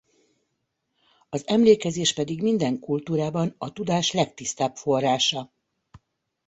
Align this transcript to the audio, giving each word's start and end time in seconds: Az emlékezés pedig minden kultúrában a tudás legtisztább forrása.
Az 1.29 1.47
emlékezés 1.47 2.13
pedig 2.13 2.41
minden 2.41 2.79
kultúrában 2.79 3.55
a 3.57 3.73
tudás 3.73 4.11
legtisztább 4.11 4.75
forrása. 4.75 5.51